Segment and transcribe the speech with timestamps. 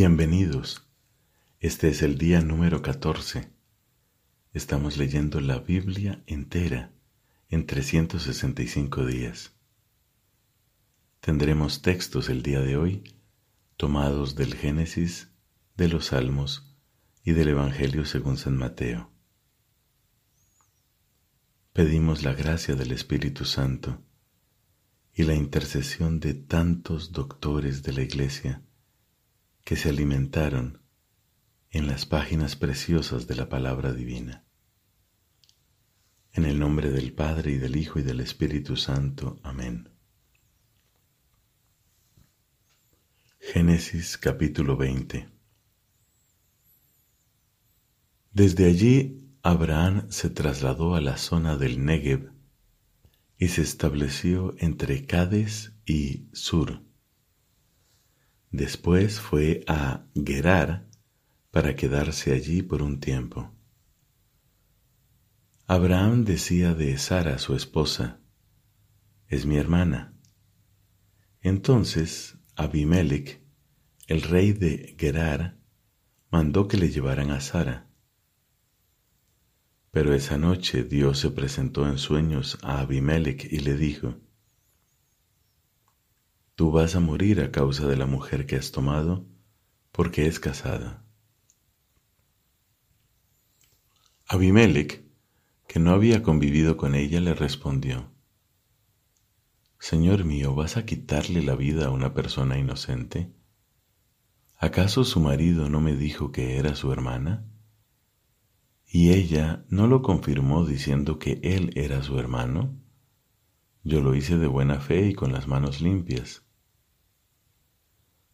[0.00, 0.88] Bienvenidos.
[1.58, 3.50] Este es el día número 14.
[4.52, 6.92] Estamos leyendo la Biblia entera
[7.48, 9.56] en 365 días.
[11.18, 13.12] Tendremos textos el día de hoy
[13.76, 15.32] tomados del Génesis,
[15.76, 16.78] de los Salmos
[17.24, 19.10] y del Evangelio según San Mateo.
[21.72, 24.00] Pedimos la gracia del Espíritu Santo
[25.12, 28.62] y la intercesión de tantos doctores de la Iglesia
[29.68, 30.80] que se alimentaron
[31.68, 34.46] en las páginas preciosas de la palabra divina.
[36.32, 39.38] En el nombre del Padre y del Hijo y del Espíritu Santo.
[39.42, 39.90] Amén.
[43.40, 45.28] Génesis capítulo 20
[48.32, 52.32] Desde allí Abraham se trasladó a la zona del Negev
[53.36, 56.87] y se estableció entre Cades y Sur
[58.50, 60.88] Después fue a Gerar
[61.50, 63.52] para quedarse allí por un tiempo.
[65.66, 68.20] Abraham decía de Sara, su esposa,
[69.26, 70.14] es mi hermana.
[71.42, 73.42] Entonces Abimelech,
[74.06, 75.58] el rey de Gerar,
[76.30, 77.90] mandó que le llevaran a Sara.
[79.90, 84.16] Pero esa noche Dios se presentó en sueños a Abimelech y le dijo,
[86.58, 89.24] Tú vas a morir a causa de la mujer que has tomado
[89.92, 91.04] porque es casada.
[94.26, 95.04] Abimelech,
[95.68, 98.10] que no había convivido con ella, le respondió,
[99.78, 103.32] Señor mío, ¿vas a quitarle la vida a una persona inocente?
[104.56, 107.46] ¿Acaso su marido no me dijo que era su hermana?
[108.84, 112.76] ¿Y ella no lo confirmó diciendo que él era su hermano?
[113.84, 116.47] Yo lo hice de buena fe y con las manos limpias.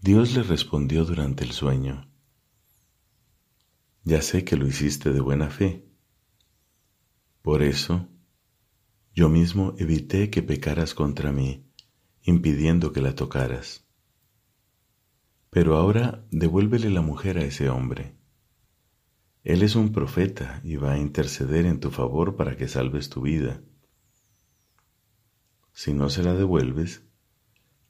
[0.00, 2.08] Dios le respondió durante el sueño,
[4.04, 5.90] Ya sé que lo hiciste de buena fe.
[7.42, 8.08] Por eso,
[9.12, 11.66] yo mismo evité que pecaras contra mí,
[12.22, 13.88] impidiendo que la tocaras.
[15.50, 18.16] Pero ahora devuélvele la mujer a ese hombre.
[19.42, 23.22] Él es un profeta y va a interceder en tu favor para que salves tu
[23.22, 23.62] vida.
[25.72, 27.07] Si no se la devuelves,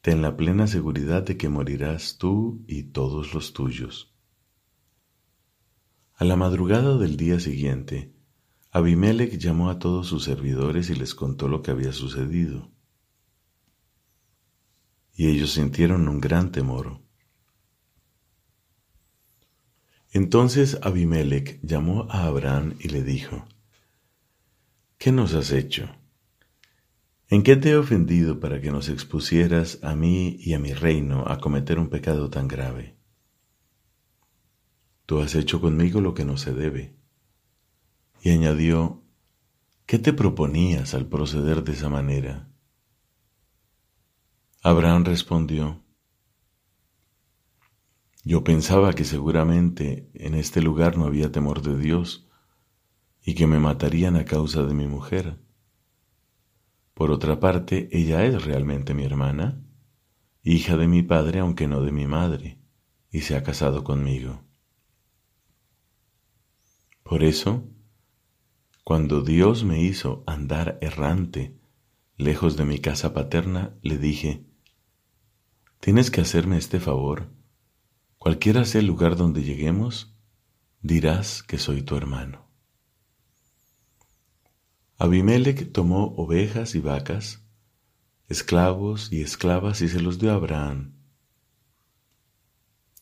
[0.00, 4.14] ten la plena seguridad de que morirás tú y todos los tuyos.
[6.14, 8.12] A la madrugada del día siguiente,
[8.70, 12.70] Abimelech llamó a todos sus servidores y les contó lo que había sucedido.
[15.14, 17.00] Y ellos sintieron un gran temor.
[20.12, 23.46] Entonces Abimelech llamó a Abraham y le dijo,
[24.96, 25.97] ¿Qué nos has hecho?
[27.30, 31.24] ¿En qué te he ofendido para que nos expusieras a mí y a mi reino
[31.26, 32.96] a cometer un pecado tan grave?
[35.04, 36.96] Tú has hecho conmigo lo que no se debe.
[38.22, 39.02] Y añadió,
[39.84, 42.48] ¿qué te proponías al proceder de esa manera?
[44.62, 45.82] Abraham respondió,
[48.24, 52.26] yo pensaba que seguramente en este lugar no había temor de Dios
[53.22, 55.38] y que me matarían a causa de mi mujer.
[56.98, 59.62] Por otra parte, ella es realmente mi hermana,
[60.42, 62.58] hija de mi padre aunque no de mi madre,
[63.12, 64.42] y se ha casado conmigo.
[67.04, 67.62] Por eso,
[68.82, 71.56] cuando Dios me hizo andar errante
[72.16, 74.44] lejos de mi casa paterna, le dije,
[75.78, 77.28] tienes que hacerme este favor.
[78.18, 80.18] Cualquiera sea el lugar donde lleguemos,
[80.82, 82.47] dirás que soy tu hermano.
[85.00, 87.44] Abimelech tomó ovejas y vacas,
[88.28, 90.94] esclavos y esclavas y se los dio a Abraham.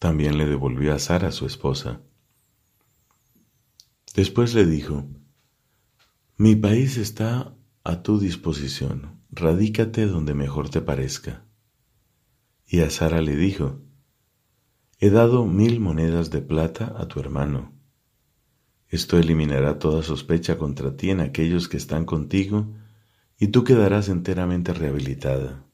[0.00, 2.00] También le devolvió a Sara su esposa.
[4.16, 5.06] Después le dijo,
[6.36, 7.54] Mi país está
[7.84, 11.44] a tu disposición, radícate donde mejor te parezca.
[12.66, 13.80] Y a Sara le dijo,
[14.98, 17.73] He dado mil monedas de plata a tu hermano
[18.94, 22.72] esto eliminará toda sospecha contra ti en aquellos que están contigo
[23.38, 25.64] y tú quedarás enteramente rehabilitada.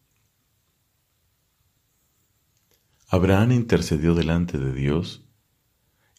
[3.08, 5.28] Abraham intercedió delante de Dios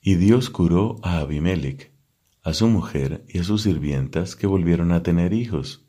[0.02, 1.92] y Dios curó a Abimelech,
[2.44, 5.88] a su mujer y a sus sirvientas que volvieron a tener hijos,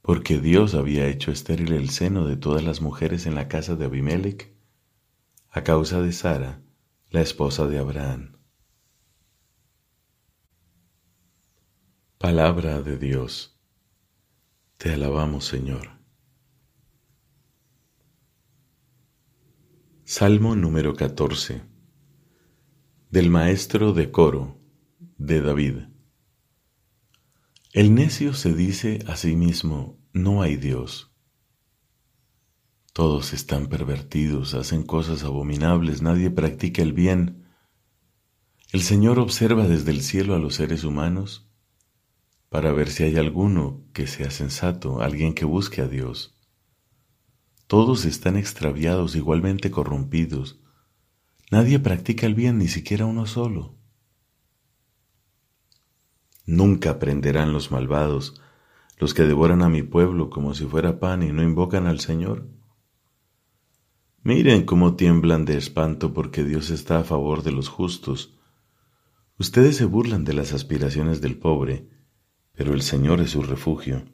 [0.00, 3.84] porque Dios había hecho estéril el seno de todas las mujeres en la casa de
[3.84, 4.54] Abimelech
[5.50, 6.62] a causa de Sara,
[7.10, 8.39] la esposa de Abraham.
[12.22, 13.58] Palabra de Dios.
[14.76, 15.88] Te alabamos, Señor.
[20.04, 21.62] Salmo número 14
[23.08, 24.60] Del maestro de coro
[25.16, 25.76] de David
[27.72, 31.14] El necio se dice a sí mismo, no hay Dios.
[32.92, 37.46] Todos están pervertidos, hacen cosas abominables, nadie practica el bien.
[38.72, 41.49] El Señor observa desde el cielo a los seres humanos
[42.50, 46.36] para ver si hay alguno que sea sensato, alguien que busque a Dios.
[47.68, 50.60] Todos están extraviados, igualmente corrompidos.
[51.52, 53.78] Nadie practica el bien, ni siquiera uno solo.
[56.44, 58.42] Nunca aprenderán los malvados,
[58.98, 62.48] los que devoran a mi pueblo como si fuera pan y no invocan al Señor.
[64.24, 68.36] Miren cómo tiemblan de espanto porque Dios está a favor de los justos.
[69.38, 71.99] Ustedes se burlan de las aspiraciones del pobre,
[72.60, 74.04] pero el Señor es su refugio.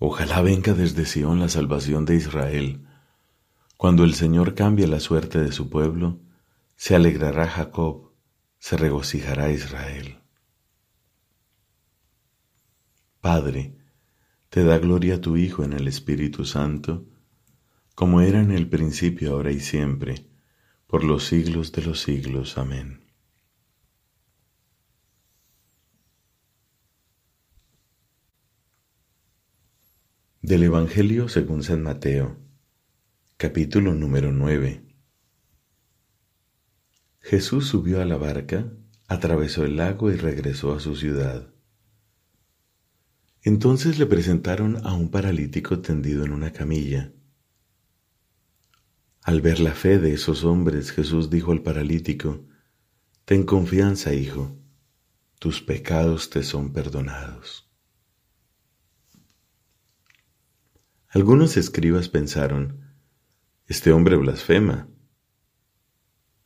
[0.00, 2.84] Ojalá venga desde Sión la salvación de Israel.
[3.76, 6.18] Cuando el Señor cambie la suerte de su pueblo,
[6.74, 8.10] se alegrará Jacob,
[8.58, 10.18] se regocijará Israel.
[13.20, 13.76] Padre,
[14.48, 17.06] te da gloria tu Hijo en el Espíritu Santo,
[17.94, 20.26] como era en el principio, ahora y siempre,
[20.88, 22.58] por los siglos de los siglos.
[22.58, 23.07] Amén.
[30.40, 32.38] Del Evangelio según San Mateo,
[33.36, 34.86] capítulo número 9.
[37.18, 38.72] Jesús subió a la barca,
[39.08, 41.52] atravesó el lago y regresó a su ciudad.
[43.42, 47.12] Entonces le presentaron a un paralítico tendido en una camilla.
[49.22, 52.46] Al ver la fe de esos hombres, Jesús dijo al paralítico,
[53.24, 54.56] Ten confianza, hijo,
[55.40, 57.67] tus pecados te son perdonados.
[61.10, 62.80] Algunos escribas pensaron,
[63.66, 64.88] este hombre blasfema.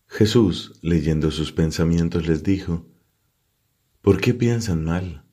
[0.07, 2.87] Jesús, leyendo sus pensamientos, les dijo,
[4.03, 5.25] ¿por qué piensan mal?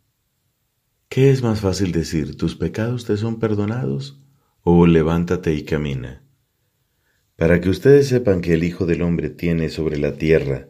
[1.09, 4.19] ¿Qué es más fácil decir, tus pecados te son perdonados?
[4.61, 6.23] o levántate y camina?
[7.35, 10.67] Para que ustedes sepan que el Hijo del Hombre tiene sobre la tierra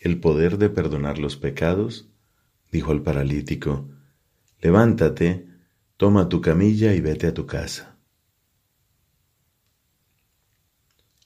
[0.00, 2.10] el poder de perdonar los pecados,
[2.72, 3.88] dijo al paralítico,
[4.60, 5.46] levántate,
[5.96, 7.99] toma tu camilla y vete a tu casa.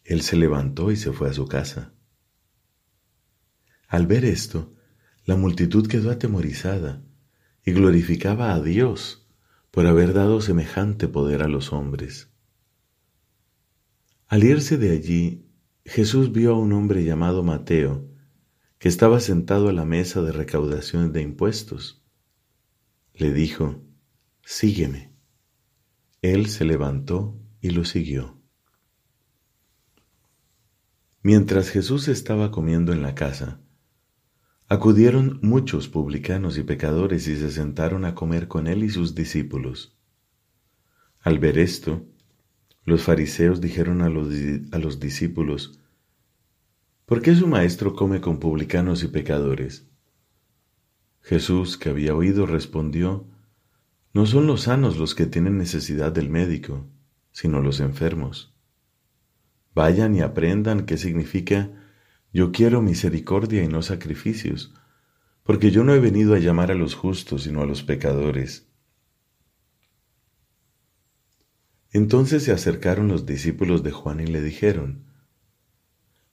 [0.05, 1.95] Él se levantó y se fue a su casa.
[3.89, 4.75] Al ver esto,
[5.25, 7.03] la multitud quedó atemorizada
[7.65, 9.27] y glorificaba a Dios
[9.71, 12.31] por haber dado semejante poder a los hombres.
[14.29, 15.49] Al irse de allí,
[15.85, 18.09] Jesús vio a un hombre llamado Mateo,
[18.79, 22.05] que estaba sentado a la mesa de recaudación de impuestos.
[23.15, 23.83] Le dijo,
[24.45, 25.15] Sígueme.
[26.21, 28.44] Él se levantó y lo siguió.
[31.27, 33.59] Mientras Jesús estaba comiendo en la casa,
[34.69, 39.97] acudieron muchos publicanos y pecadores y se sentaron a comer con él y sus discípulos.
[41.21, 42.05] Al ver esto,
[42.85, 44.29] los fariseos dijeron a los,
[44.71, 45.81] a los discípulos,
[47.07, 49.89] ¿Por qué su maestro come con publicanos y pecadores?
[51.23, 53.27] Jesús, que había oído, respondió,
[54.13, 56.87] No son los sanos los que tienen necesidad del médico,
[57.33, 58.54] sino los enfermos.
[59.75, 61.71] Vayan y aprendan qué significa
[62.33, 64.75] yo quiero misericordia y no sacrificios,
[65.45, 68.67] porque yo no he venido a llamar a los justos, sino a los pecadores.
[71.93, 75.05] Entonces se acercaron los discípulos de Juan y le dijeron,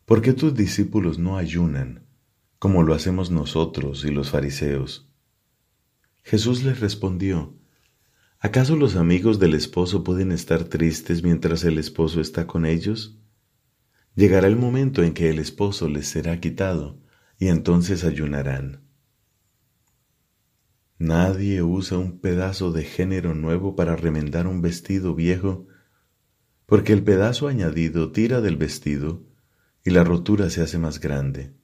[0.05, 2.07] ¿por qué tus discípulos no ayunan,
[2.57, 5.07] como lo hacemos nosotros y los fariseos?
[6.23, 7.55] Jesús les respondió,
[8.39, 13.20] ¿acaso los amigos del esposo pueden estar tristes mientras el esposo está con ellos?
[14.15, 16.99] Llegará el momento en que el esposo les será quitado
[17.39, 18.81] y entonces ayunarán.
[20.97, 25.65] Nadie usa un pedazo de género nuevo para remendar un vestido viejo,
[26.67, 29.23] porque el pedazo añadido tira del vestido
[29.83, 31.55] y la rotura se hace más grande.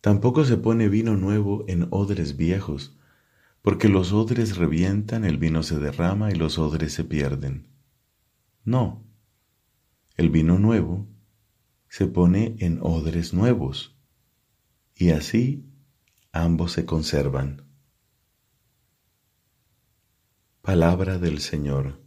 [0.00, 2.98] Tampoco se pone vino nuevo en odres viejos,
[3.62, 7.68] porque los odres revientan, el vino se derrama y los odres se pierden.
[8.64, 9.03] No,
[10.16, 11.06] el vino nuevo
[11.88, 13.96] se pone en odres nuevos
[14.94, 15.64] y así
[16.32, 17.68] ambos se conservan.
[20.62, 22.00] Palabra del Señor.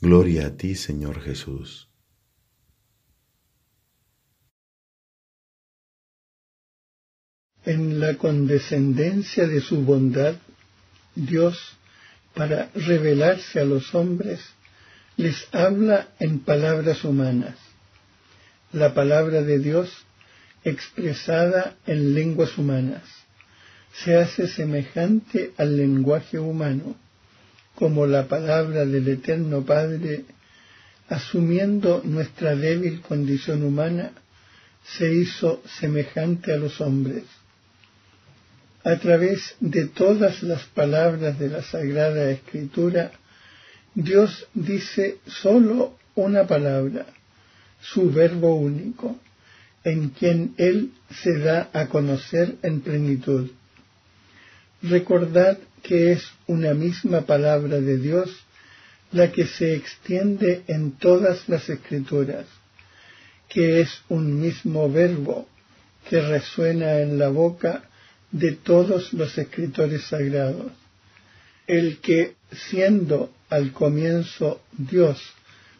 [0.00, 1.88] Gloria a ti, Señor Jesús.
[7.64, 10.36] En la condescendencia de su bondad,
[11.14, 11.76] Dios,
[12.34, 14.40] para revelarse a los hombres,
[15.20, 17.54] les habla en palabras humanas.
[18.72, 19.90] La palabra de Dios
[20.64, 23.02] expresada en lenguas humanas
[24.02, 26.96] se hace semejante al lenguaje humano,
[27.74, 30.24] como la palabra del Eterno Padre,
[31.08, 34.12] asumiendo nuestra débil condición humana,
[34.96, 37.24] se hizo semejante a los hombres.
[38.84, 43.12] A través de todas las palabras de la Sagrada Escritura,
[43.94, 47.06] Dios dice sólo una palabra,
[47.80, 49.18] su verbo único,
[49.84, 53.50] en quien Él se da a conocer en plenitud.
[54.82, 58.30] Recordad que es una misma palabra de Dios
[59.12, 62.46] la que se extiende en todas las escrituras,
[63.48, 65.48] que es un mismo verbo
[66.08, 67.82] que resuena en la boca
[68.30, 70.72] de todos los escritores sagrados,
[71.66, 75.20] el que, siendo al comienzo Dios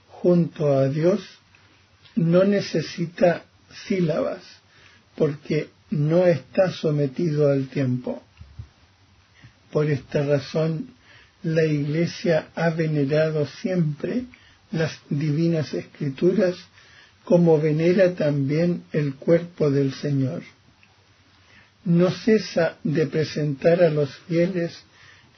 [0.09, 1.21] junto a Dios,
[2.15, 3.45] no necesita
[3.87, 4.43] sílabas,
[5.17, 8.23] porque no está sometido al tiempo.
[9.73, 10.89] Por esta razón,
[11.43, 14.25] la Iglesia ha venerado siempre
[14.73, 16.57] las divinas escrituras
[17.25, 20.43] como venera también el cuerpo del Señor.
[21.85, 24.83] No cesa de presentar a los fieles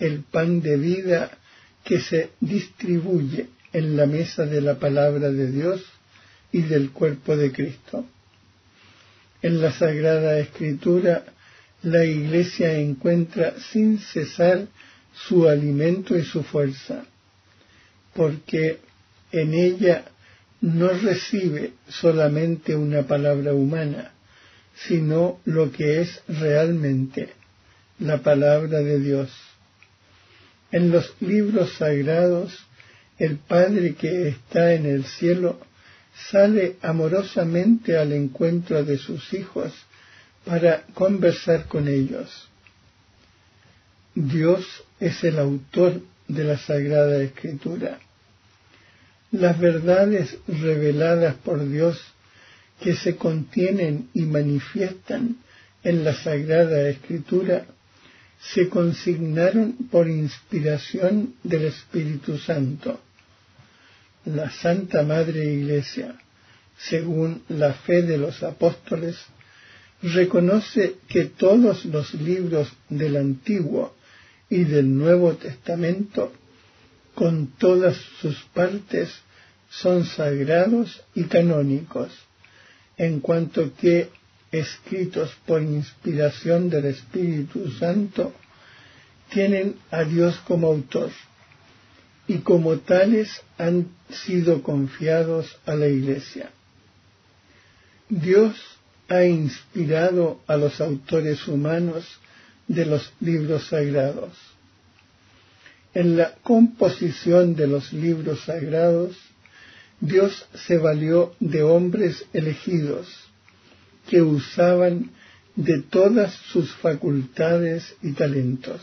[0.01, 1.39] el pan de vida
[1.85, 5.83] que se distribuye en la mesa de la palabra de Dios
[6.53, 8.07] y del cuerpo de Cristo.
[9.41, 11.25] En la Sagrada Escritura
[11.83, 14.67] la Iglesia encuentra sin cesar
[15.15, 17.05] su alimento y su fuerza,
[18.15, 18.79] porque
[19.33, 20.05] en ella
[20.61, 24.13] no recibe solamente una palabra humana,
[24.87, 27.31] sino lo que es realmente
[27.99, 29.31] la palabra de Dios.
[30.73, 32.59] En los libros sagrados,
[33.19, 35.61] el Padre que está en el cielo
[36.31, 39.73] sale amorosamente al encuentro de sus hijos
[40.45, 42.49] para conversar con ellos.
[44.15, 44.67] Dios
[44.99, 47.99] es el autor de la Sagrada Escritura.
[49.31, 52.01] Las verdades reveladas por Dios
[52.81, 55.37] que se contienen y manifiestan
[55.85, 57.67] en la Sagrada Escritura
[58.43, 63.01] se consignaron por inspiración del Espíritu Santo.
[64.25, 66.17] La Santa Madre Iglesia,
[66.77, 69.17] según la fe de los apóstoles,
[70.03, 73.95] reconoce que todos los libros del Antiguo
[74.51, 76.33] y del Nuevo Testamento,
[77.15, 79.11] con todas sus partes,
[79.71, 82.13] son sagrados y canónicos,
[82.97, 84.11] en cuanto que,
[84.53, 88.33] escritos por inspiración del Espíritu Santo,
[89.31, 91.11] tienen a Dios como autor
[92.29, 96.51] y como tales han sido confiados a la Iglesia.
[98.11, 98.55] Dios
[99.09, 102.05] ha inspirado a los autores humanos
[102.69, 104.37] de los libros sagrados.
[105.95, 109.17] En la composición de los libros sagrados,
[110.01, 113.32] Dios se valió de hombres elegidos
[114.13, 115.11] que usaban
[115.57, 118.83] de todas sus facultades y talentos.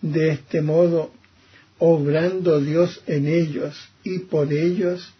[0.00, 1.12] De este modo,
[1.78, 5.12] obrando Dios en ellos y por ellos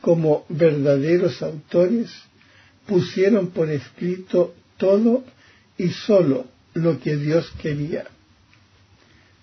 [0.00, 2.12] como verdaderos autores,
[2.86, 5.24] pusieron por escrito todo
[5.76, 8.04] y sólo lo que Dios quería.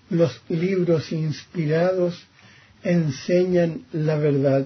[0.10, 2.18] Los libros inspirados
[2.82, 4.66] enseñan la verdad,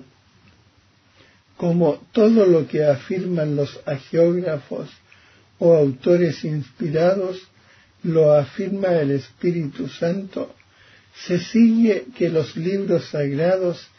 [1.60, 4.89] como todo lo que afirman los agiógrafos
[5.58, 7.38] o autores inspirados
[8.01, 10.56] lo afirma el Espíritu Santo,
[11.28, 13.89] se sigue que los libros sagrados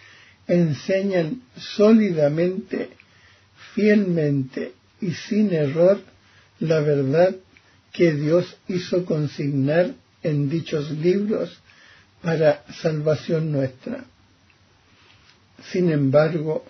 [0.49, 2.88] enseñan sólidamente
[3.75, 6.00] fielmente y sin error
[6.61, 7.37] la verdad
[7.93, 11.61] que Dios hizo consignar en dichos libros
[12.23, 14.02] para salvación nuestra.
[15.71, 16.64] Sin embargo,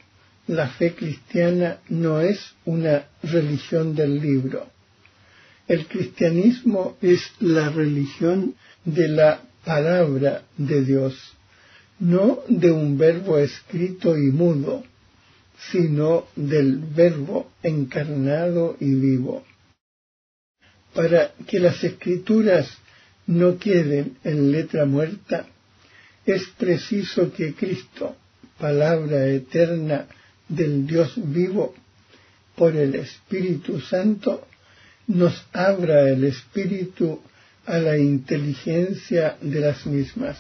[0.47, 4.69] la fe cristiana no es una religión del libro.
[5.69, 8.55] El cristianismo es la religión
[8.85, 11.15] de la palabra de Dios,
[12.01, 14.83] no de un verbo escrito y mudo,
[15.71, 19.45] sino del Verbo encarnado y vivo.
[20.95, 22.67] Para que las escrituras
[23.27, 25.47] no queden en letra muerta,
[26.25, 28.17] es preciso que Cristo,
[28.59, 30.07] palabra eterna
[30.51, 31.75] del Dios vivo,
[32.57, 34.47] por el Espíritu Santo,
[35.07, 37.21] nos abra el Espíritu
[37.67, 40.39] a la inteligencia de las mismas.